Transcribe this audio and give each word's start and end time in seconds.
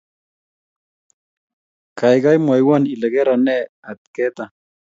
Kaikai 1.99 2.37
mwoiwo 2.45 2.75
ile 2.93 3.07
kero 3.13 3.33
nee 3.45 3.63
atketak 3.89 4.51